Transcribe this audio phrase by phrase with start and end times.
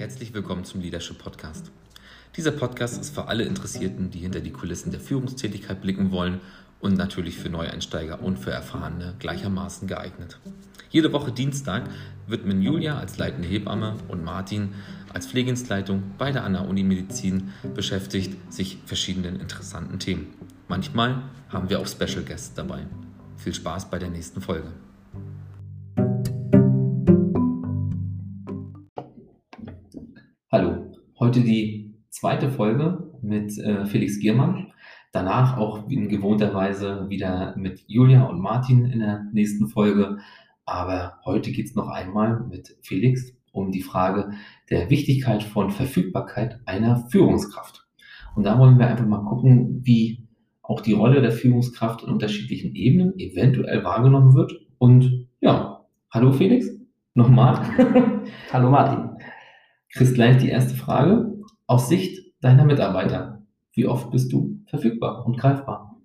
[0.00, 1.70] Herzlich willkommen zum Leadership Podcast.
[2.34, 6.40] Dieser Podcast ist für alle Interessierten, die hinter die Kulissen der Führungstätigkeit blicken wollen
[6.80, 10.38] und natürlich für Neueinsteiger und für Erfahrene gleichermaßen geeignet.
[10.88, 11.90] Jede Woche Dienstag
[12.26, 14.70] wird mit Julia als leitende Hebamme und Martin
[15.12, 20.28] als Pflegedienstleitung beide an der Uni Medizin beschäftigt, sich verschiedenen interessanten Themen.
[20.66, 22.86] Manchmal haben wir auch Special Guests dabei.
[23.36, 24.72] Viel Spaß bei der nächsten Folge.
[31.30, 34.72] Heute die zweite Folge mit äh, Felix Giermann.
[35.12, 40.18] Danach auch in gewohnter Weise wieder mit Julia und Martin in der nächsten Folge.
[40.64, 44.32] Aber heute geht es noch einmal mit Felix um die Frage
[44.70, 47.86] der Wichtigkeit von Verfügbarkeit einer Führungskraft.
[48.34, 50.26] Und da wollen wir einfach mal gucken, wie
[50.62, 54.52] auch die Rolle der Führungskraft in unterschiedlichen Ebenen eventuell wahrgenommen wird.
[54.78, 56.66] Und ja, hallo Felix,
[57.14, 57.60] nochmal.
[58.52, 59.10] hallo Martin.
[59.92, 61.34] Chris, gleich die erste Frage.
[61.66, 65.96] Aus Sicht deiner Mitarbeiter, wie oft bist du verfügbar und greifbar?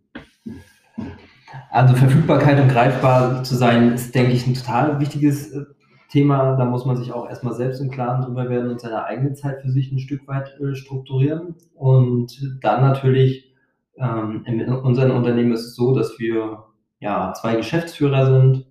[1.69, 5.65] Also Verfügbarkeit und greifbar zu sein, ist, denke ich, ein total wichtiges äh,
[6.09, 6.55] Thema.
[6.55, 9.61] Da muss man sich auch erstmal selbst im Klaren drüber werden und seine eigene Zeit
[9.61, 11.55] für sich ein Stück weit äh, strukturieren.
[11.75, 13.53] Und dann natürlich,
[13.97, 16.63] ähm, in unserem Unternehmen ist es so, dass wir
[16.99, 18.65] ja zwei Geschäftsführer sind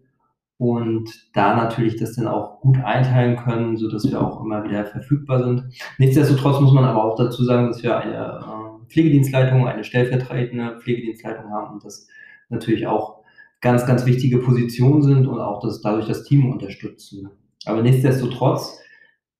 [0.58, 5.42] und da natürlich das dann auch gut einteilen können, sodass wir auch immer wieder verfügbar
[5.42, 5.64] sind.
[5.98, 11.50] Nichtsdestotrotz muss man aber auch dazu sagen, dass wir eine äh, Pflegedienstleitung, eine stellvertretende Pflegedienstleitung
[11.50, 12.06] haben und das
[12.48, 13.24] natürlich auch
[13.60, 17.30] ganz, ganz wichtige Positionen sind und auch das, dadurch das Team unterstützen.
[17.64, 18.78] Aber nichtsdestotrotz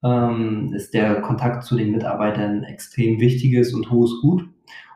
[0.02, 4.48] ähm, ist der Kontakt zu den Mitarbeitern extrem wichtiges und hohes Gut.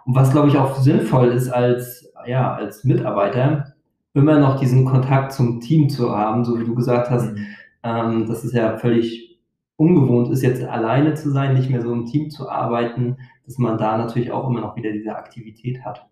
[0.06, 3.74] Und was, glaube ich, auch sinnvoll ist als, ja, als Mitarbeiter,
[4.18, 7.46] immer noch diesen Kontakt zum Team zu haben, so wie du gesagt hast, mhm.
[7.82, 9.40] ähm, das ist ja völlig
[9.76, 13.16] ungewohnt ist, jetzt alleine zu sein, nicht mehr so im Team zu arbeiten,
[13.46, 16.08] dass man da natürlich auch immer noch wieder diese Aktivität hat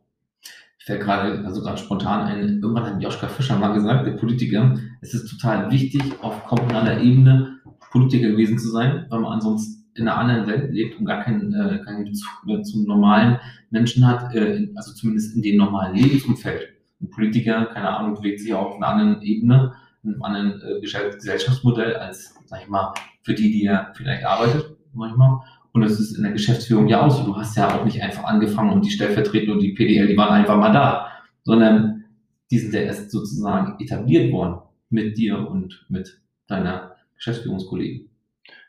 [0.86, 5.14] fällt gerade, also gerade spontan ein, irgendwann hat Joschka Fischer mal gesagt, der Politiker, es
[5.14, 7.58] ist total wichtig, auf kommunaler Ebene
[7.90, 11.52] Politiker gewesen zu sein, weil man ansonsten in einer anderen Welt lebt und gar keinen,
[11.52, 13.38] äh, keinen Bezug mehr zum normalen
[13.70, 16.68] Menschen hat, äh, also zumindest in dem normalen Lebensumfeld.
[17.00, 19.74] Ein Politiker, keine Ahnung, bewegt sich auf einer anderen Ebene,
[20.04, 25.40] einem anderen äh, Gesellschaftsmodell als, sag ich mal, für die, die er vielleicht arbeitet, manchmal.
[25.72, 27.24] Und das ist in der Geschäftsführung ja auch so.
[27.24, 30.32] Du hast ja auch nicht einfach angefangen und die Stellvertretung und die PDL, die waren
[30.32, 31.08] einfach mal da,
[31.42, 32.04] sondern
[32.50, 38.08] die sind ja erst sozusagen etabliert worden mit dir und mit deiner Geschäftsführungskollegen.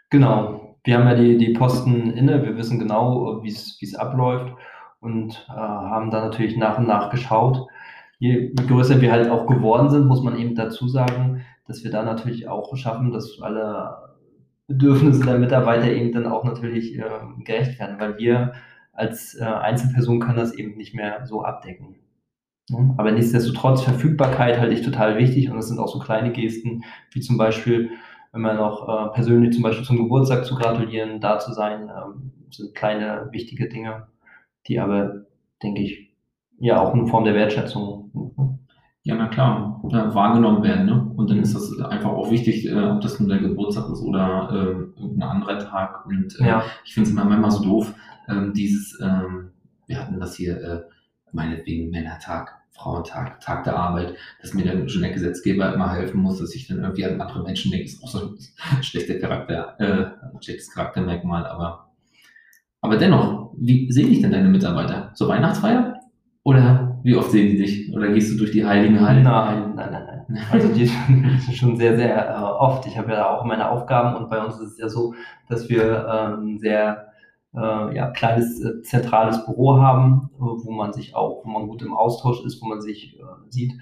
[0.10, 0.78] Genau.
[0.84, 4.54] Wir haben ja die, die Posten inne, wir wissen genau, wie es abläuft
[5.00, 7.68] und äh, haben da natürlich nach und nach geschaut.
[8.20, 11.92] Je, je größer wir halt auch geworden sind, muss man eben dazu sagen, dass wir
[11.92, 14.16] da natürlich auch schaffen, dass alle
[14.68, 17.04] Bedürfnisse der Mitarbeiter eben dann auch natürlich äh,
[17.44, 18.54] gerecht werden, weil wir
[18.92, 21.96] als äh, Einzelperson können das eben nicht mehr so abdecken.
[22.70, 22.94] Ne?
[22.98, 27.22] Aber nichtsdestotrotz, Verfügbarkeit halte ich total wichtig und das sind auch so kleine Gesten, wie
[27.22, 27.92] zum Beispiel,
[28.34, 32.32] wenn man noch äh, persönlich zum Beispiel zum Geburtstag zu gratulieren, da zu sein, ähm,
[32.52, 34.08] sind kleine wichtige Dinge,
[34.68, 35.26] die aber,
[35.64, 36.07] denke ich,
[36.60, 38.12] ja auch eine Form der Wertschätzung?
[39.04, 40.86] Ja, na klar, ja, wahrgenommen werden.
[40.86, 41.14] Ne?
[41.16, 44.50] Und dann ist das einfach auch wichtig, äh, ob das nun der Geburtstag ist oder
[44.52, 46.06] äh, irgendein anderer Tag.
[46.06, 46.64] Und äh, ja.
[46.84, 47.94] ich finde es immer manchmal so doof,
[48.28, 49.52] ähm, dieses, ähm,
[49.86, 50.82] wir hatten das hier, äh,
[51.32, 56.40] meinetwegen Männertag, Frauentag, Tag der Arbeit, dass mir dann schon der Gesetzgeber immer helfen muss,
[56.40, 58.38] dass ich dann irgendwie an andere Menschen denke, ist auch so ein
[58.84, 61.92] schlechter Charakter, äh, ein schlechtes Charaktermerkmal, aber,
[62.82, 65.14] aber dennoch, wie sehe ich denn deine Mitarbeiter?
[65.16, 65.97] Zur Weihnachtsfeier?
[66.48, 67.94] Oder wie oft sehen die dich?
[67.94, 69.24] Oder gehst du durch die heiligen Hallen?
[69.24, 70.46] Nein, nein, nein, nein.
[70.50, 70.88] Also die
[71.54, 72.88] schon sehr, sehr äh, oft.
[72.88, 75.14] Ich habe ja auch meine Aufgaben und bei uns ist es ja so,
[75.50, 77.10] dass wir ein ähm, sehr
[77.54, 81.94] äh, ja, kleines äh, zentrales Büro haben, wo man sich auch, wo man gut im
[81.94, 83.74] Austausch ist, wo man sich äh, sieht.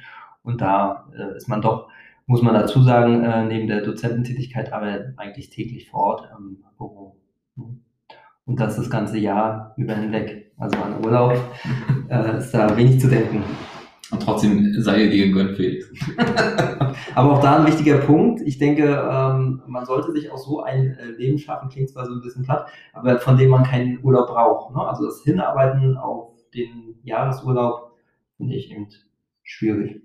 [0.41, 1.87] Und da äh, ist man doch,
[2.25, 7.15] muss man dazu sagen, äh, neben der Dozententätigkeit aber eigentlich täglich vor Ort im Büro.
[8.45, 11.33] Und das das ganze Jahr über hinweg also an Urlaub,
[12.09, 13.43] äh, ist da wenig zu denken.
[14.11, 15.91] Und trotzdem sei dir gegönnt, Felix.
[17.15, 18.41] Aber auch da ein wichtiger Punkt.
[18.45, 22.13] Ich denke, ähm, man sollte sich auch so ein äh, Leben schaffen, klingt zwar so
[22.13, 24.75] ein bisschen platt, aber von dem man keinen Urlaub braucht.
[24.75, 24.81] Ne?
[24.81, 27.93] Also das Hinarbeiten auf den Jahresurlaub
[28.37, 28.87] finde ich eben
[29.43, 30.01] schwierig.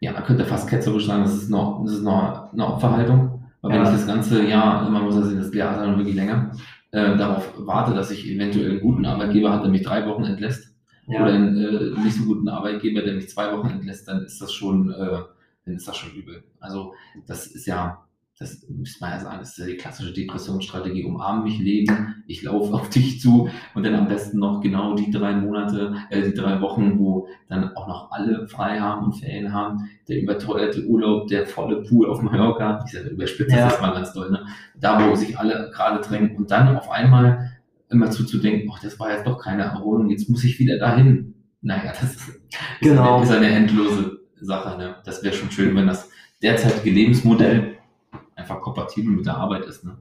[0.00, 3.42] Ja, man könnte fast ketzerisch sagen, das ist noch, das ist noch eine Opferhaltung.
[3.62, 3.76] Weil ja.
[3.78, 6.52] wenn ich das ganze Jahr, man muss ja sehen, das Jahr ist dann wirklich länger,
[6.90, 10.74] äh, darauf warte, dass ich eventuell einen guten Arbeitgeber habe, der mich drei Wochen entlässt,
[11.06, 11.22] ja.
[11.22, 14.52] oder einen äh, nicht so guten Arbeitgeber, der mich zwei Wochen entlässt, dann ist das
[14.52, 15.18] schon, äh,
[15.64, 16.44] dann ist das schon übel.
[16.60, 16.94] Also
[17.26, 18.04] das ist ja,
[18.38, 22.42] das müsste man ja sagen, das ist ja die klassische Depressionsstrategie, umarm mich, leben, ich
[22.42, 26.34] laufe auf dich zu und dann am besten noch genau die drei Monate, äh, die
[26.34, 31.26] drei Wochen, wo dann auch noch alle frei haben und Ferien haben, der überteuerte Urlaub,
[31.26, 33.64] der volle Pool auf Mallorca, ich sage, überspitze Ja.
[33.68, 34.46] das mal ganz doll, ne?
[34.78, 37.52] da wo sich alle gerade drängen und dann auf einmal
[37.90, 41.34] immer zuzudenken, ach, das war jetzt doch keine Erholung, jetzt muss ich wieder dahin.
[41.60, 42.40] Naja, das ist,
[42.80, 43.22] Genau.
[43.22, 44.78] ist, eine, ist eine endlose Sache.
[44.78, 44.94] Ne?
[45.04, 46.08] Das wäre schon schön, wenn das
[46.42, 47.77] derzeitige Lebensmodell
[48.48, 49.84] einfach kompatibel mit der Arbeit ist.
[49.84, 49.98] Ne?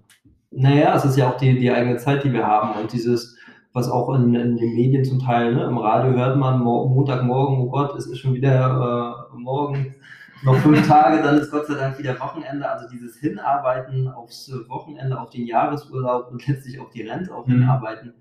[0.51, 3.37] Naja, es ist ja auch die, die eigene Zeit, die wir haben und dieses,
[3.73, 7.59] was auch in, in den Medien zum Teil, ne, im Radio hört man, Mo Montagmorgen,
[7.59, 9.95] oh Gott, es ist schon wieder äh, morgen,
[10.43, 12.69] noch fünf Tage, dann ist Gott sei Dank wieder Wochenende.
[12.69, 17.53] Also dieses Hinarbeiten aufs Wochenende, auf den Jahresurlaub und letztlich auf die Rente auch Mhm.
[17.53, 18.13] hinarbeiten,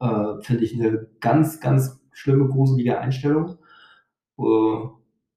[0.00, 3.58] äh, finde ich eine ganz, ganz schlimme, gruselige Einstellung.
[4.38, 4.42] Äh,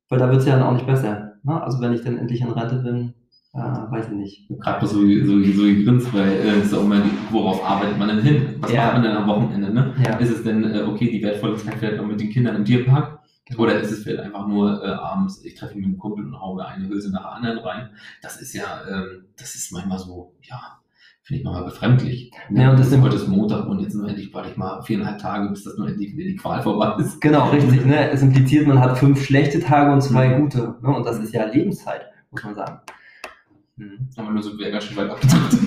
[0.09, 1.33] weil da wird es ja dann auch nicht besser.
[1.43, 1.61] Ne?
[1.61, 3.13] Also wenn ich dann endlich in Rente bin,
[3.53, 4.47] äh, weiß ich nicht.
[4.59, 7.01] Gerade so, so, so gegrinst, weil äh, es ist auch immer,
[7.31, 8.55] worauf arbeitet man denn hin?
[8.59, 8.85] Was Ja.
[8.85, 9.73] macht man denn am Wochenende?
[9.73, 9.93] Ne?
[10.05, 10.15] Ja.
[10.17, 13.19] Ist es denn, äh, okay, die wertvolle Zeit vielleicht noch mit den Kindern im Tierpark?
[13.57, 16.39] Oder ist es vielleicht einfach nur äh, abends, ich treffe mich mit einem Kumpel und
[16.39, 17.89] hau mir eine Hülse nach der anderen rein?
[18.21, 20.57] Das ist ja, ähm, das ist manchmal so, ja,
[21.21, 22.31] finde ich manchmal befremdlich.
[22.49, 24.81] Ja, und das ist sind- heute ist Montag und jetzt nur endlich, warte ich mal
[24.83, 27.19] viereinhalb Tage, bis das nur endlich wieder die Qual vorbei ist.
[27.19, 27.85] Genau, richtig.
[27.85, 28.09] Ne?
[28.11, 30.41] Es impliziert, man hat fünf schlechte Tage und zwei Mhm.
[30.43, 30.75] gute.
[30.81, 30.95] Ne?
[30.95, 32.79] Und das ist ja Lebenszeit, muss man sagen.
[33.77, 34.09] Mhm.
[34.17, 35.57] Haben wir nur so ganz schön weit abgedrückt.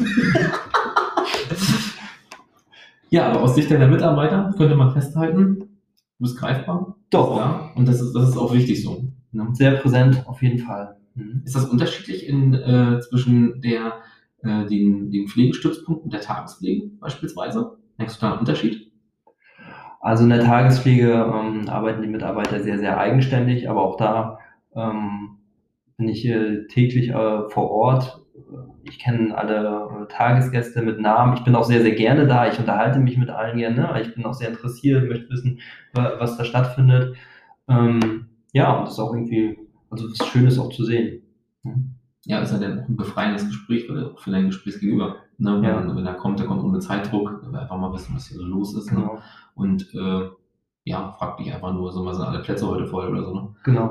[3.10, 5.66] ja, aber aus Sicht der Mitarbeiter könnte man festhalten, du
[6.18, 6.96] bist greifbar.
[7.10, 9.04] Doch, Ja, und das ist, das ist auch wichtig so.
[9.32, 9.48] Ne?
[9.52, 10.96] sehr präsent, auf jeden Fall.
[11.14, 11.42] Mhm.
[11.44, 13.94] Ist das unterschiedlich in, äh, zwischen der,
[14.42, 17.76] äh, den, den Pflegestützpunkten der Tagespflege beispielsweise?
[17.98, 18.90] Merkst du da einen Unterschied?
[20.00, 24.38] Also in der Tagespflege ähm, arbeiten die Mitarbeiter sehr, sehr eigenständig, aber auch da
[24.74, 25.38] ähm,
[25.96, 28.20] bin ich äh, täglich äh, vor Ort.
[28.82, 31.34] Ich kenne alle äh, Tagesgäste mit Namen.
[31.36, 32.48] Ich bin auch sehr, sehr gerne da.
[32.48, 34.00] Ich unterhalte mich mit allen gerne.
[34.02, 35.60] Ich bin auch sehr interessiert, möchte wissen,
[35.92, 37.16] wa- was da stattfindet.
[37.68, 39.58] Ähm, ja, und das ist auch irgendwie,
[39.90, 41.22] also was Schönes auch zu sehen.
[42.26, 45.16] Ja, ist ja dann auch ein befreiendes Gespräch für, für dein Gesprächsgegenüber.
[45.38, 45.60] Ne?
[45.64, 45.78] Ja.
[45.78, 48.44] Wenn, wenn er kommt, der kommt ohne Zeitdruck, will einfach mal wissen, was hier so
[48.44, 48.90] los ist.
[48.92, 48.98] Ne?
[49.00, 49.18] Genau.
[49.54, 50.28] Und äh,
[50.84, 53.34] ja, fragt dich einfach nur, so mal sind alle Plätze heute voll oder so.
[53.34, 53.48] Ne?
[53.64, 53.90] genau.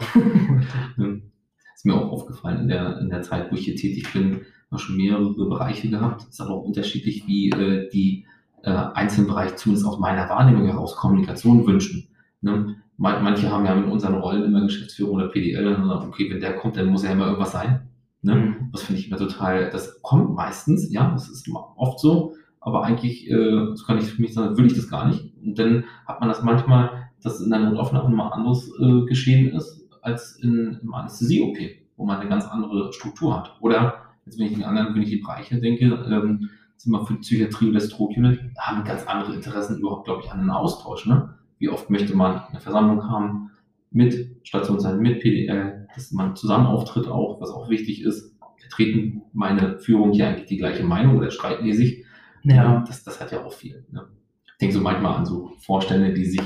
[1.76, 4.42] Ist mir auch aufgefallen in der, in der Zeit, wo ich hier tätig bin,
[4.72, 6.24] habe schon mehrere Bereiche gehabt.
[6.30, 8.26] Ist aber auch unterschiedlich, wie äh, die
[8.64, 12.08] äh, einzelnen Bereiche, zumindest aus meiner Wahrnehmung heraus, Kommunikation wünschen.
[12.42, 12.76] Ne?
[12.98, 16.40] Man- Manche haben ja mit unseren Rollen immer Geschäftsführung oder PDL und sagen, okay, wenn
[16.40, 17.90] der kommt, dann muss ja immer irgendwas sein.
[18.22, 18.36] Ne?
[18.36, 18.70] Mhm.
[18.72, 23.30] Das finde ich immer total, das kommt meistens, ja, das ist oft so, aber eigentlich,
[23.30, 25.34] äh, das kann ich für mich sagen, will ich das gar nicht.
[25.44, 29.83] Und dann hat man das manchmal, dass in der Notaufnahme mal anders äh, geschehen ist,
[30.04, 31.58] als in, im Anästhesie-OP,
[31.98, 33.58] wo man eine ganz andere Struktur hat.
[33.62, 37.14] Oder, jetzt wenn ich in anderen, wenn ich die Bereiche denke, ähm, sind wir für
[37.14, 41.06] die Psychiatrie oder Stroke-Unit, haben ganz andere Interessen überhaupt, glaube ich, an einen Austausch.
[41.06, 41.34] Ne?
[41.58, 43.52] Wie oft möchte man eine Versammlung haben
[43.92, 48.36] mit Stationsseite, mit PDL, dass man zusammen auftritt auch, was auch wichtig ist.
[48.58, 52.06] Vertreten meine Führung hier eigentlich die gleiche Meinung oder streiten die sich?
[52.44, 52.84] Ja.
[52.88, 53.86] Das, das hat ja auch viel.
[53.92, 54.08] Ne?
[54.46, 56.42] Ich denke so manchmal an so Vorstände, die sich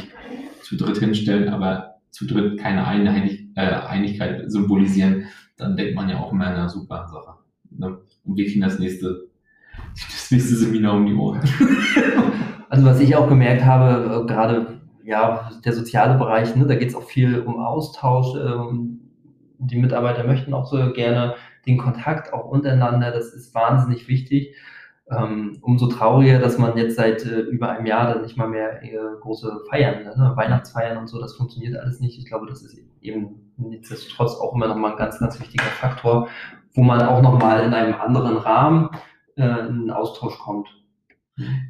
[0.62, 5.25] zu dritt hinstellen, aber zu dritt keine Einheit, äh, Einigkeit symbolisieren.
[5.57, 7.40] Dann denkt man ja auch immer, na super Sache.
[7.71, 7.97] Ne?
[8.23, 9.28] Und wir kriegen das nächste,
[9.94, 11.42] das nächste Seminar um die Ohren.
[12.69, 16.90] Also was ich auch gemerkt habe, äh, gerade ja, der soziale Bereich, ne, da geht
[16.90, 18.35] es auch viel um Austausch.
[18.35, 18.99] Ähm,
[19.57, 21.35] die Mitarbeiter möchten auch so gerne
[21.66, 24.54] den Kontakt auch untereinander, das ist wahnsinnig wichtig.
[25.09, 28.83] Ähm, umso trauriger, dass man jetzt seit äh, über einem Jahr dann nicht mal mehr
[28.83, 32.19] äh, große Feiern, ne, Weihnachtsfeiern und so, das funktioniert alles nicht.
[32.19, 36.28] Ich glaube, das ist eben nichtsdestotrotz auch immer noch mal ein ganz, ganz wichtiger Faktor,
[36.73, 38.90] wo man auch noch mal in einem anderen Rahmen
[39.35, 40.68] äh, in einen Austausch kommt.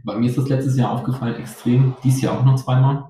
[0.04, 3.10] Bei mir ist das letztes Jahr aufgefallen, extrem, dies Jahr auch noch zweimal.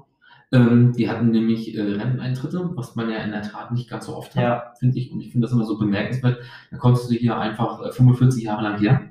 [0.51, 4.15] Ähm, die hatten nämlich äh, Renteneintritte, was man ja in der Tat nicht ganz so
[4.15, 4.73] oft hat, Ja.
[4.79, 5.11] finde ich.
[5.11, 6.39] Und ich finde das immer so bemerkenswert.
[6.71, 9.01] Da konntest du hier einfach äh, 45 Jahre lang her.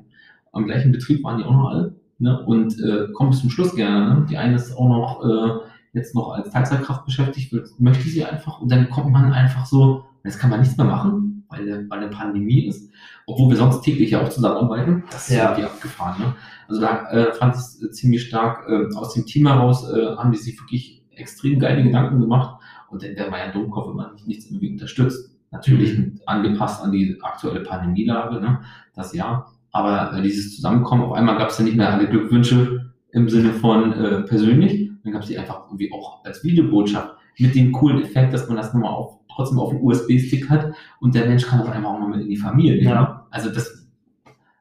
[0.53, 1.95] Am gleichen Betrieb waren die auch noch alle.
[2.19, 2.43] Ne?
[2.47, 4.15] Und äh, bis zum Schluss gerne.
[4.15, 4.27] Ne?
[4.31, 5.66] Die eine ist auch noch äh,
[5.97, 8.61] jetzt noch als Teilzeitkraft beschäftigt, will, möchte sie einfach.
[8.61, 12.67] Und dann kommt man einfach so, jetzt kann man nichts mehr machen, weil, eine Pandemie
[12.67, 12.91] ist.
[13.27, 15.05] Obwohl wir sonst täglich ja auch zusammenarbeiten.
[15.11, 15.45] Das ist Ja.
[15.51, 16.23] irgendwie abgefahren.
[16.23, 16.35] Ne?
[16.69, 20.17] Also da äh, fand ich es äh, ziemlich stark äh, aus dem Team heraus, äh,
[20.17, 22.61] haben die sich wirklich extrem geile Gedanken gemacht.
[22.91, 25.33] Und dann wäre man ja Dummkopf, wenn man nicht, nichts irgendwie unterstützt.
[25.51, 28.61] Natürlich mit, angepasst an die aktuelle Pandemielage, ne?
[28.95, 29.47] das ja.
[29.73, 33.53] Aber äh, dieses Zusammenkommen, auf einmal gab es ja nicht mehr alle Glückwünsche im Sinne
[33.53, 38.03] von äh, persönlich, dann gab es die einfach irgendwie auch als Videobotschaft mit dem coolen
[38.03, 41.61] Effekt, dass man das nochmal auf, trotzdem auf dem USB-Stick hat und der Mensch kann
[41.61, 42.83] das einfach auch noch mit in die Familie.
[42.83, 43.27] Ja.
[43.31, 43.87] Also das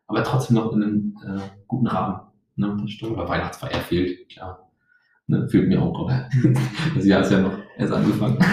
[0.07, 2.21] aber trotzdem noch in einem äh, guten Rahmen.
[2.57, 2.77] Ne?
[2.79, 3.17] Das stimmt.
[3.17, 4.71] Aber Weihnachtsfeier fehlt, klar.
[5.25, 5.49] Ne?
[5.49, 6.29] Fehlt mir auch gerade.
[6.95, 8.37] Das Jahr ist ja noch erst angefangen.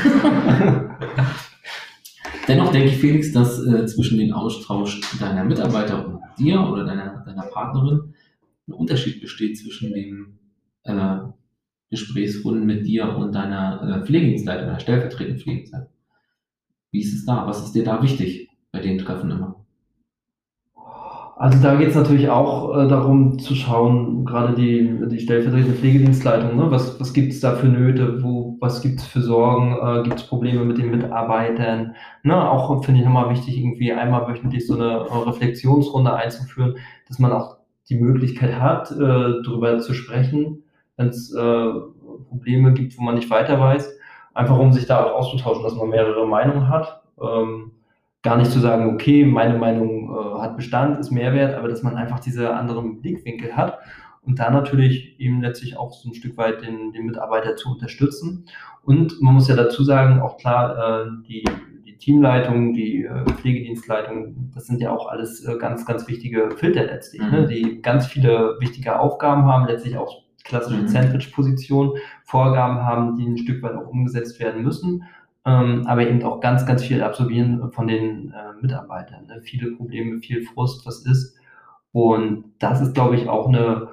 [2.48, 7.22] Dennoch denke ich, Felix, dass äh, zwischen dem Austausch deiner Mitarbeiter und dir oder deiner,
[7.24, 8.14] deiner Partnerin
[8.66, 10.38] ein Unterschied besteht zwischen den
[10.84, 11.18] äh,
[11.92, 15.88] Gesprächsrunden mit dir und deiner äh, Pflegedienstleitung, deiner stellvertretenden Pflegedienstleitung.
[16.90, 17.46] Wie ist es da?
[17.46, 19.62] Was ist dir da wichtig bei den Treffen immer?
[21.36, 26.56] Also da geht es natürlich auch äh, darum zu schauen, gerade die, die stellvertretende Pflegedienstleitung,
[26.56, 26.70] ne?
[26.70, 30.20] was, was gibt es da für Nöte, wo, was gibt es für Sorgen, äh, gibt
[30.20, 31.94] es Probleme mit den Mitarbeitern.
[32.22, 32.50] Ne?
[32.50, 36.76] Auch finde ich nochmal wichtig, irgendwie einmal wöchentlich so eine Reflexionsrunde einzuführen,
[37.08, 37.56] dass man auch
[37.88, 40.61] die Möglichkeit hat, äh, darüber zu sprechen,
[40.96, 41.72] wenn es äh,
[42.28, 43.98] Probleme gibt, wo man nicht weiter weiß,
[44.34, 47.02] einfach um sich da auch auszutauschen, dass man mehrere Meinungen hat.
[47.20, 47.72] Ähm,
[48.22, 51.96] gar nicht zu sagen, okay, meine Meinung äh, hat Bestand, ist Mehrwert, aber dass man
[51.96, 53.78] einfach diese anderen Blickwinkel hat
[54.22, 58.46] und da natürlich eben letztlich auch so ein Stück weit den, den Mitarbeiter zu unterstützen.
[58.84, 61.44] Und man muss ja dazu sagen, auch klar, äh, die,
[61.84, 66.84] die Teamleitung, die äh, Pflegedienstleitung, das sind ja auch alles äh, ganz, ganz wichtige Filter
[66.84, 67.34] letztlich, ne, mhm.
[67.34, 70.88] ne, die ganz viele wichtige Aufgaben haben, letztlich auch klassische mhm.
[70.88, 75.04] Sandwich-Position, Vorgaben haben, die ein Stück weit auch umgesetzt werden müssen
[75.44, 79.26] ähm, aber eben auch ganz, ganz viel absorbieren von den äh, Mitarbeitern.
[79.26, 79.40] Ne?
[79.42, 81.36] Viele Probleme, viel Frust, was ist.
[81.90, 83.88] Und das ist, glaube ich, auch eine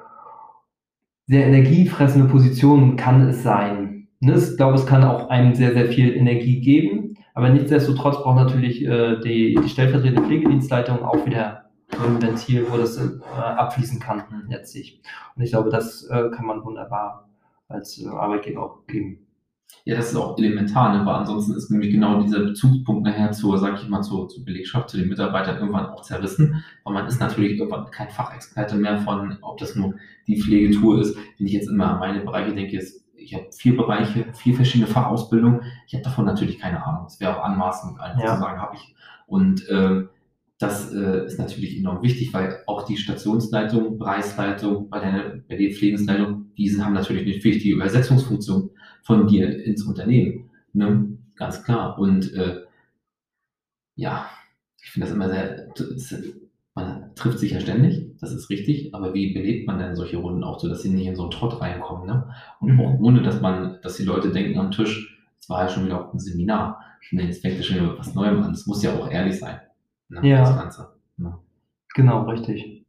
[1.27, 4.07] sehr energiefressende Position, kann es sein.
[4.19, 4.35] Ne?
[4.35, 7.17] Ich glaube, es kann auch einem sehr, sehr viel Energie geben.
[7.33, 11.68] Aber nichtsdestotrotz braucht natürlich äh, die, die stellvertretende Pflegedienstleitung auch wieder
[12.03, 15.01] ein Ventil, wo das äh, abfließen kann letztlich.
[15.35, 17.29] Und ich glaube, das äh, kann man wunderbar
[17.67, 19.25] als äh, Arbeitgeber auch geben.
[19.85, 21.05] Ja, das ist auch elementar, ne?
[21.05, 24.89] weil ansonsten ist nämlich genau dieser Bezugspunkt nachher zur, sag ich mal, zur, zur Belegschaft,
[24.89, 29.37] zu den Mitarbeitern irgendwann auch zerrissen, weil man ist natürlich irgendwann kein Fachexperte mehr von,
[29.41, 29.95] ob das nur
[30.27, 31.15] die Pflegetour ist.
[31.37, 34.87] Wenn ich jetzt immer an meine Bereiche denke, ist, ich habe vier Bereiche, vier verschiedene
[34.87, 35.61] Fachausbildungen.
[35.87, 37.03] Ich habe davon natürlich keine Ahnung.
[37.05, 38.35] Das wäre auch anmaßend, einfach ja.
[38.35, 38.95] zu sagen, habe ich.
[39.27, 40.09] Und ähm,
[40.59, 45.71] das äh, ist natürlich enorm wichtig, weil auch die Stationsleitung, Preisleitung, bei der, bei der
[45.71, 48.69] Pflegensleitung, diese haben natürlich eine wichtige Übersetzungsfunktion
[49.01, 50.49] von dir ins Unternehmen.
[50.73, 51.17] Ne?
[51.37, 51.97] Ganz klar.
[51.97, 52.63] Und äh,
[53.95, 54.29] ja,
[54.83, 55.67] ich finde das immer sehr,
[56.75, 60.43] man trifft sich ja ständig, das ist richtig, aber wie belebt man denn solche Runden
[60.43, 62.33] auch so, dass sie nicht in so einen Trott reinkommen, ne?
[62.59, 62.81] Und mhm.
[62.81, 66.05] auch ohne, dass man, dass die Leute denken am Tisch, es war ja schon wieder
[66.05, 68.93] auch ein Seminar, ne, jetzt fängt ja schon wieder was Neuem an, es muss ja
[68.93, 69.59] auch ehrlich sein.
[70.09, 70.27] Ne?
[70.27, 70.39] Ja.
[70.39, 70.87] Das Ganze.
[71.17, 71.37] Ne?
[71.95, 72.85] Genau, richtig.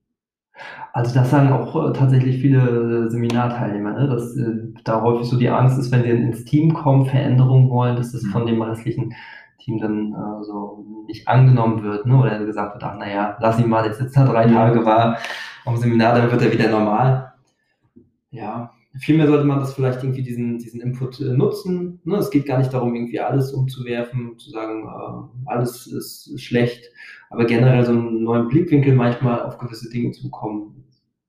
[0.93, 4.09] Also das sagen auch äh, tatsächlich viele Seminarteilnehmer, ne?
[4.09, 7.97] dass äh, da häufig so die Angst ist, wenn sie ins Team kommen, Veränderungen wollen,
[7.97, 8.31] dass das mhm.
[8.31, 9.15] von dem restlichen
[9.59, 12.19] Team dann äh, so nicht angenommen wird, ne?
[12.19, 15.19] oder gesagt wird, ach naja, lass ihn mal, jetzt sitzt er drei Tage, war
[15.65, 17.33] am Seminar, dann wird er wieder normal.
[18.31, 22.01] Ja, vielmehr sollte man das vielleicht irgendwie diesen, diesen Input äh, nutzen.
[22.05, 22.17] Ne?
[22.17, 26.91] Es geht gar nicht darum, irgendwie alles umzuwerfen, zu sagen, äh, alles ist schlecht,
[27.31, 30.85] aber generell so einen neuen Blickwinkel manchmal auf gewisse Dinge zu bekommen,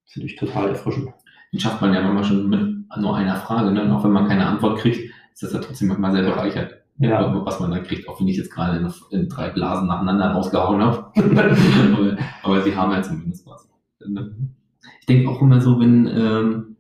[0.06, 1.10] finde ich total erfrischend.
[1.54, 3.84] Den schafft man ja manchmal schon mit nur einer Frage, ne?
[3.84, 6.82] Und auch wenn man keine Antwort kriegt, ist das ja trotzdem manchmal sehr bereichert.
[6.98, 7.46] Ja.
[7.46, 10.82] Was man dann kriegt, auch wenn ich jetzt gerade in, in drei Blasen nacheinander rausgehauen
[10.82, 11.12] habe.
[11.16, 13.68] aber, aber, sie haben ja zumindest was.
[14.06, 14.36] Ne?
[15.00, 16.72] Ich denke auch immer so, wenn ähm,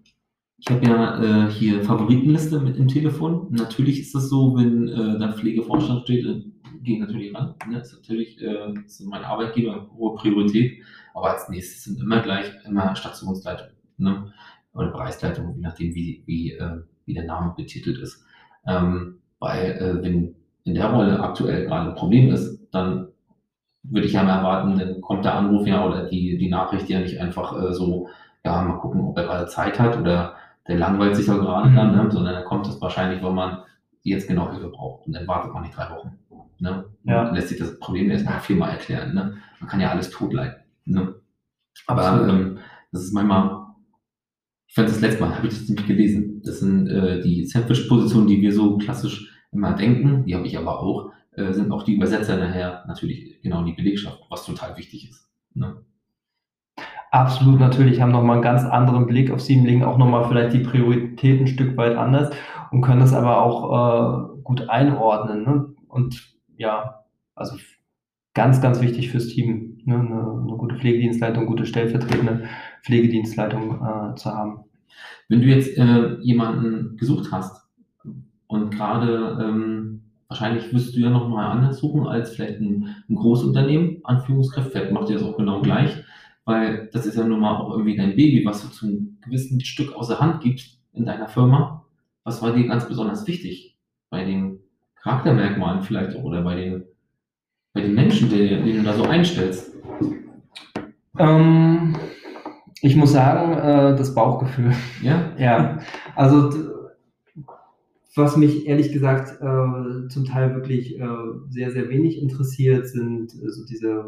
[0.61, 3.47] ich habe ja äh, hier Favoritenliste mit im Telefon.
[3.49, 6.23] Natürlich ist das so, wenn äh, da Pflegevorstand steht,
[6.83, 7.55] gehe ich natürlich ran.
[7.67, 7.79] Ne?
[7.79, 10.83] Das ist natürlich äh, ist mein Arbeitgeber hohe Priorität.
[11.15, 14.31] Aber als nächstes sind immer gleich immer Stationsleitung ne?
[14.73, 18.23] oder Preisleitung, je nachdem, wie, wie, äh, wie der Name betitelt ist.
[18.67, 23.07] Ähm, weil äh, wenn in der Rolle aktuell gerade ein Problem ist, dann
[23.81, 26.99] würde ich ja mal erwarten, dann kommt der Anruf ja oder die, die Nachricht ja
[26.99, 28.09] nicht einfach äh, so,
[28.45, 30.35] ja, mal gucken, ob er gerade Zeit hat oder
[30.71, 31.75] der langweilt sich ja gerade mhm.
[31.75, 32.09] dann, ne?
[32.09, 33.57] sondern dann kommt es wahrscheinlich, wenn man
[34.03, 35.05] jetzt genau Hilfe braucht.
[35.05, 36.17] Und dann wartet man nicht drei Wochen.
[36.59, 36.85] Ne?
[37.03, 37.25] Ja.
[37.25, 39.13] Dann lässt sich das Problem erstmal viermal erklären.
[39.13, 39.35] Ne?
[39.59, 40.63] Man kann ja alles totleiten.
[40.85, 41.15] Ne?
[41.87, 42.59] Aber ähm,
[42.93, 43.65] das ist manchmal,
[44.67, 46.41] ich fand das letzte Mal, habe ich das nämlich gelesen.
[46.45, 50.79] Das sind äh, die Sandwich-Positionen, die wir so klassisch immer denken, die habe ich aber
[50.79, 55.29] auch, äh, sind auch die Übersetzer nachher natürlich genau die Belegschaft, was total wichtig ist.
[55.53, 55.83] Ne?
[57.11, 60.59] Absolut, natürlich, haben nochmal einen ganz anderen Blick auf sie, legen auch nochmal vielleicht die
[60.59, 62.33] Prioritäten ein Stück weit anders
[62.71, 65.43] und können das aber auch äh, gut einordnen.
[65.43, 65.75] Ne?
[65.89, 67.03] Und ja,
[67.35, 67.57] also
[68.33, 69.95] ganz, ganz wichtig fürs Team, ne?
[69.95, 72.45] eine, eine, gute Pflegedienstleitung, gute stellvertretende
[72.85, 74.61] Pflegedienstleitung äh, zu haben.
[75.27, 77.67] Wenn du jetzt äh, jemanden gesucht hast
[78.47, 83.97] und gerade ähm, wahrscheinlich wirst du ja nochmal anders suchen als vielleicht ein, ein Großunternehmen,
[84.05, 86.05] Anführungskräfte, vielleicht macht ihr das auch genau gleich
[86.45, 89.93] weil das ist ja nun mal auch irgendwie dein Baby, was du zum gewissen Stück
[89.95, 91.85] aus der Hand gibst in deiner Firma.
[92.23, 93.77] Was war dir ganz besonders wichtig
[94.09, 94.59] bei den
[95.01, 96.83] Charaktermerkmalen vielleicht auch oder bei den,
[97.73, 99.73] bei den Menschen, die, die du da so einstellst?
[101.17, 101.95] Ähm,
[102.81, 104.73] ich muss sagen, äh, das Bauchgefühl.
[105.01, 105.31] Ja?
[105.37, 105.79] Ja,
[106.15, 106.51] also
[108.15, 111.07] was mich ehrlich gesagt äh, zum Teil wirklich äh,
[111.49, 114.05] sehr, sehr wenig interessiert, sind äh, so diese,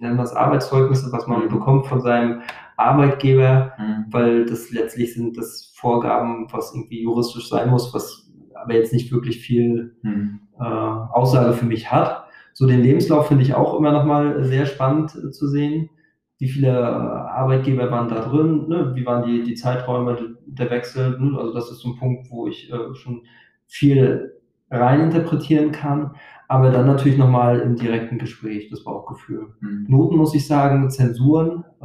[0.00, 1.48] nennen wir es, Arbeitszeugnisse, was man Mhm.
[1.48, 2.40] bekommt von seinem
[2.76, 4.06] Arbeitgeber, Hm.
[4.10, 9.12] weil das letztlich sind das Vorgaben, was irgendwie juristisch sein muss, was aber jetzt nicht
[9.12, 10.40] wirklich viel Hm.
[10.58, 12.24] äh, Aussage für mich hat.
[12.52, 15.88] So den Lebenslauf finde ich auch immer nochmal sehr spannend äh, zu sehen.
[16.38, 18.66] Wie viele äh, Arbeitgeber waren da drin?
[18.68, 18.92] Ne?
[18.94, 21.18] Wie waren die, die Zeiträume de- der Wechsel?
[21.20, 21.38] Ne?
[21.38, 23.22] Also das ist so ein Punkt, wo ich äh, schon
[23.66, 24.32] viel
[24.70, 26.14] reininterpretieren kann.
[26.50, 29.54] Aber dann natürlich nochmal im direkten Gespräch das Bauchgefühl.
[29.60, 29.86] Hm.
[29.88, 31.84] Noten muss ich sagen, Zensuren, äh,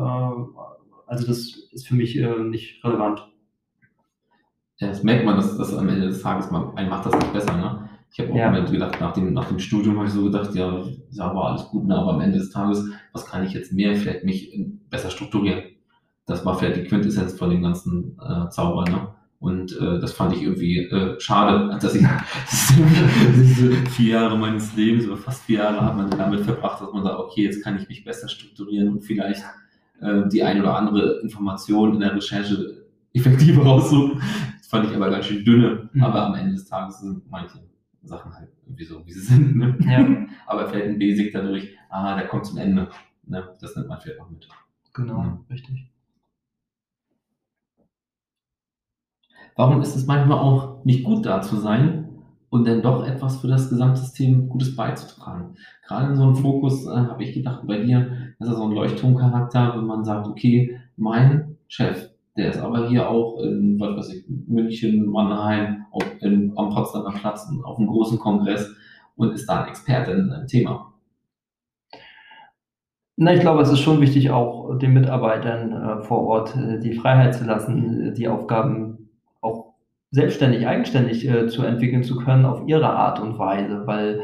[1.06, 3.32] also das ist für mich äh, nicht relevant.
[4.78, 7.32] Ja, das merkt man, dass das am Ende des Tages man, einen macht das nicht
[7.32, 7.90] besser, ne?
[8.12, 8.60] Ich habe auch Ja.
[8.60, 10.82] gedacht, nach dem, nach dem Studium habe ich so gedacht, ja,
[11.12, 11.96] ja, war alles gut, ne?
[11.96, 15.62] aber am Ende des Tages, was kann ich jetzt mehr, vielleicht mich äh, besser strukturieren?
[16.26, 19.10] Das war vielleicht die Quintessenz von dem ganzen äh, Zauber, ne?
[19.40, 22.06] Und äh, das fand ich irgendwie äh, schade, dass ich,
[23.36, 27.04] diese vier Jahre meines Lebens oder fast vier Jahre hat man damit verbracht, dass man
[27.04, 29.44] sagt, okay, jetzt kann ich mich besser strukturieren und vielleicht
[30.02, 34.22] äh, die ein oder andere Information in der Recherche effektiver raussuchen.
[34.58, 35.90] Das fand ich aber ganz schön dünne.
[35.94, 36.04] Mhm.
[36.04, 37.60] Aber am Ende des Tages sind manche
[38.04, 39.56] Sachen halt irgendwie so, wie sie sind.
[39.56, 39.78] Ne?
[39.82, 42.90] Ja, Aber vielleicht ein Basic dadurch, ah, der kommt zum Ende.
[43.28, 43.44] Ne?
[43.62, 44.48] Das nimmt man vielleicht auch mit.
[44.94, 45.40] genau, Ja.
[45.50, 45.90] richtig.
[49.56, 52.10] Warum ist es manchmal auch nicht gut da zu sein
[52.50, 55.56] und dann doch etwas für das Gesamtsystem Gutes beizutragen?
[55.88, 58.74] Gerade in so einem Fokus äh, habe ich gedacht, bei dir ist er so ein
[58.74, 64.14] Leuchtturmcharakter, wenn man sagt, okay, mein Chef, der ist aber hier auch in, was weiß
[64.14, 68.76] ich, München, Mannheim, auf, in, am Potsdamer Platz, auf einem großen Kongress
[69.16, 70.92] und ist da ein Experte in einem Thema.
[73.16, 76.94] Na, ich glaube, es ist schon wichtig, auch den Mitarbeitern äh, vor Ort äh, die
[76.94, 79.05] Freiheit zu lassen, äh, die Aufgaben
[80.12, 84.22] selbstständig, eigenständig äh, zu entwickeln zu können auf ihre Art und Weise, weil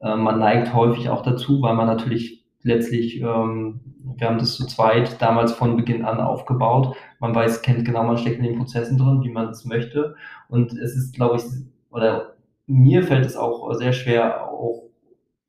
[0.00, 3.80] äh, man neigt häufig auch dazu, weil man natürlich letztlich, ähm,
[4.16, 8.18] wir haben das zu zweit damals von Beginn an aufgebaut, man weiß, kennt genau, man
[8.18, 10.14] steckt in den Prozessen drin, wie man es möchte.
[10.48, 11.42] Und es ist, glaube ich,
[11.90, 12.34] oder
[12.66, 14.84] mir fällt es auch sehr schwer, auch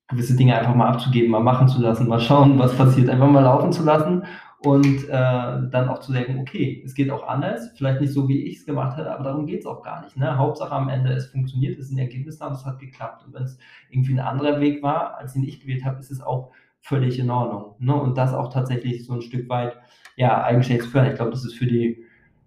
[0.07, 3.43] gewisse Dinge einfach mal abzugeben, mal machen zu lassen, mal schauen, was passiert, einfach mal
[3.43, 4.23] laufen zu lassen
[4.65, 8.43] und äh, dann auch zu denken, okay, es geht auch anders, vielleicht nicht so, wie
[8.43, 10.15] ich es gemacht hätte, aber darum geht es auch gar nicht.
[10.15, 10.37] Ne?
[10.37, 13.25] Hauptsache am Ende, es funktioniert, es ist ein Ergebnis da und es hat geklappt.
[13.25, 13.57] Und wenn es
[13.89, 17.29] irgendwie ein anderer Weg war, als den ich gewählt habe, ist es auch völlig in
[17.29, 17.75] Ordnung.
[17.79, 17.93] Ne?
[17.93, 19.77] Und das auch tatsächlich so ein Stück weit,
[20.15, 21.11] ja, eigenständig zu fördern.
[21.11, 22.03] Ich glaube, das ist für die,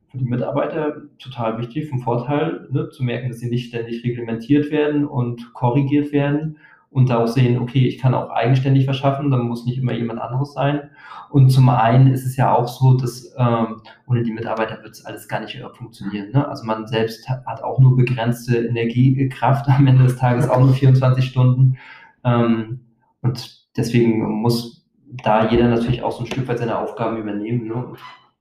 [0.09, 2.88] für die Mitarbeiter total wichtig, vom Vorteil, ne?
[2.88, 6.57] zu merken, dass sie nicht ständig reglementiert werden und korrigiert werden
[6.90, 9.92] und da auch sehen, okay, ich kann auch eigenständig was schaffen, dann muss nicht immer
[9.92, 10.90] jemand anderes sein.
[11.31, 15.05] Und zum einen ist es ja auch so, dass ähm, ohne die Mitarbeiter wird es
[15.05, 16.31] alles gar nicht äh, funktionieren.
[16.33, 16.46] Ne?
[16.49, 21.25] Also man selbst hat, auch nur begrenzte Energiekraft am Ende des Tages, auch nur 24
[21.25, 21.77] Stunden.
[22.25, 22.81] Ähm,
[23.22, 24.87] und deswegen muss
[25.22, 27.66] da jeder natürlich auch so ein Stück weit seine Aufgaben übernehmen.
[27.66, 27.94] Ne?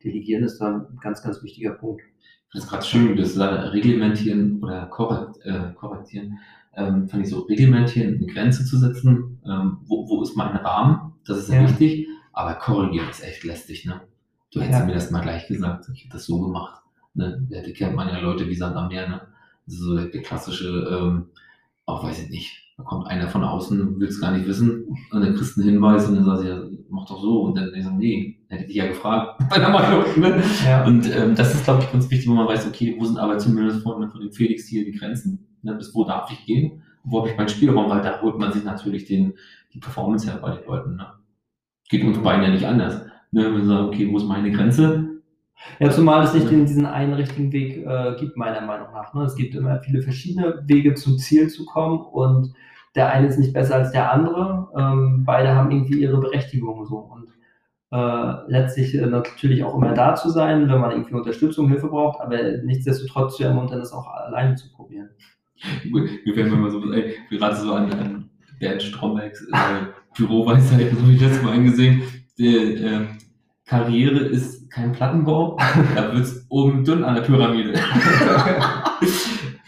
[0.03, 2.03] Delegieren ist da ein ganz, ganz wichtiger Punkt.
[2.53, 6.39] Das ist gerade schön, wie du das reglementieren oder korrekt, äh, korrektieren.
[6.77, 9.39] Ähm, fand ich so, reglementieren, eine Grenze zu setzen.
[9.45, 11.13] Ähm, wo, wo ist mein Rahmen?
[11.25, 12.07] Das ist ja, wichtig.
[12.33, 14.01] Aber korrigieren ist echt lästig, ne?
[14.51, 14.85] Du hättest Ja.
[14.85, 15.85] mir das mal gleich gesagt.
[15.93, 16.81] Ich hätte das so gemacht.
[17.13, 17.47] Ne?
[17.49, 19.21] Da kennt man ja Leute wie Sand am Meer, ne?
[19.65, 21.27] Das ist so der, der klassische, ähm,
[21.85, 22.61] auch weiß ich nicht.
[22.77, 25.69] Da kommt einer von außen, will es gar nicht wissen, und dann kriegst du einen
[25.71, 27.43] Hinweis und dann sagst du, ja, mach doch so.
[27.43, 29.41] Und dann ich so, nee, hätte ich dich ja gefragt.
[29.49, 30.43] Bei der Meinung, ne?
[30.65, 30.83] Ja.
[30.85, 33.37] Und ähm, das ist, glaube ich, ganz wichtig, wo man weiß, okay, wo sind aber
[33.37, 35.47] zumindest von, von dem Felix hier die Grenzen?
[35.65, 35.75] Ne?
[35.75, 36.83] Bis wo darf ich gehen?
[37.03, 37.89] Wo habe ich meinen Spielraum?
[37.89, 39.33] Weil da holt man sich natürlich den,
[39.73, 40.95] die Performance her bei den Leuten.
[40.95, 41.07] Ne?
[41.89, 43.01] Geht uns beiden ja nicht anders.
[43.31, 43.45] Ne?
[43.45, 45.15] Wenn wir sagen, okay, wo ist meine Grenze?
[45.79, 49.13] Ja, zumal es nicht in diesen einen richtigen Weg äh, gibt, meiner Meinung nach.
[49.13, 49.23] Ne?
[49.23, 52.53] Es gibt immer viele verschiedene Wege zum Ziel zu kommen und
[52.95, 54.69] der eine ist nicht besser als der andere.
[54.77, 56.97] Ähm, beide haben irgendwie ihre Berechtigung so.
[56.97, 57.29] Und
[57.91, 62.21] äh, letztlich äh, natürlich auch immer da zu sein, wenn man irgendwie Unterstützung, Hilfe braucht,
[62.21, 65.09] aber nichtsdestotrotz zu ermuntern, das auch alleine zu probieren.
[65.83, 71.21] Wir werden mal so, ey, gerade so an, an Bernd Strombergs äh, Büroweisheiten habe ich
[71.21, 72.03] letztes Mal angesehen.
[72.37, 73.07] Der, äh,
[73.65, 75.57] Karriere ist kein Plattenbau,
[75.95, 77.73] da wird es oben dünn an der Pyramide.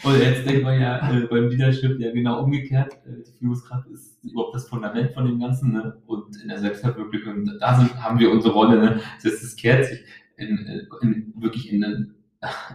[0.03, 2.93] Und jetzt denkt man ja äh, beim Leadership ja genau umgekehrt.
[3.05, 5.73] Äh, die Führungskraft ist überhaupt das Fundament von dem Ganzen.
[5.73, 5.97] Ne?
[6.05, 8.79] Und in der Selbstverwirklichung, da sind, haben wir unsere Rolle.
[8.79, 9.01] Ne?
[9.23, 9.99] Das, das kehrt sich
[10.37, 12.15] in, äh, in, wirklich in einen,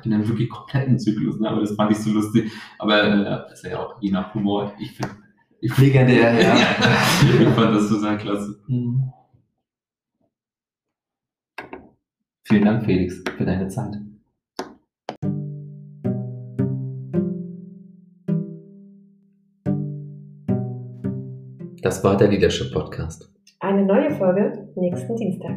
[0.05, 1.39] in einen wirklich kompletten Zyklus.
[1.39, 1.49] Ne?
[1.49, 2.51] Aber das fand ich so lustig.
[2.79, 4.73] Aber äh, das ist ja auch je nach Humor.
[4.79, 5.15] Ich finde
[5.61, 6.57] ich Legendär, ja.
[6.57, 6.77] ja.
[7.41, 8.61] ich fand das total klasse.
[8.67, 9.13] Mhm.
[12.45, 13.97] Vielen Dank, Felix, für deine Zeit.
[21.83, 23.33] Das war der Leadership Podcast.
[23.61, 25.57] Eine neue Folge nächsten Dienstag.